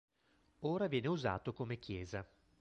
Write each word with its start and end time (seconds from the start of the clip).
Ora 0.61 0.87
viene 0.87 1.09
usato 1.09 1.53
come 1.53 1.77
chiesa. 1.77 2.27